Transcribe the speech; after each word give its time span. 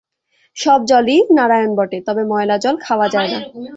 সব 0.57 0.79
জলই 0.85 1.17
নারায়াণ 1.37 1.71
বটে, 1.77 1.97
তবে 2.07 2.23
ময়লা 2.31 2.57
জল 2.63 2.75
খাওয়া 2.85 3.07
যায় 3.13 3.29
না। 3.33 3.39